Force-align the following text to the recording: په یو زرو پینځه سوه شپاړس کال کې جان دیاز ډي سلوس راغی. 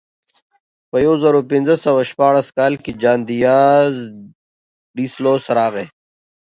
په 0.89 0.97
یو 1.05 1.13
زرو 1.23 1.39
پینځه 1.51 1.75
سوه 1.85 2.01
شپاړس 2.09 2.47
کال 2.57 2.73
کې 2.83 2.91
جان 3.01 3.19
دیاز 3.29 3.95
ډي 4.95 5.05
سلوس 5.13 5.43
راغی. 5.57 5.85